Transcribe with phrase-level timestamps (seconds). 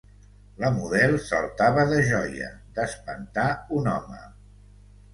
[0.63, 2.51] La model saltava de joia,
[2.81, 3.49] d'espantar
[3.81, 4.29] un home